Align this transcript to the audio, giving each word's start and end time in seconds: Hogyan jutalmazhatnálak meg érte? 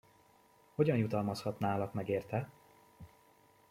Hogyan 0.75 0.97
jutalmazhatnálak 0.97 1.93
meg 1.93 2.09
érte? 2.09 2.49